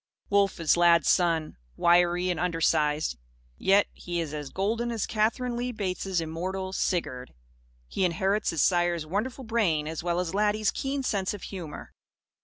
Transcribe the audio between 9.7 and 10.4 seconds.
as well as